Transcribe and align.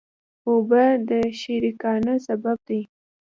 اوبه 0.49 0.83
د 1.09 1.11
شکرانه 1.41 2.13
سبب 2.27 2.57
دي. 2.67 2.81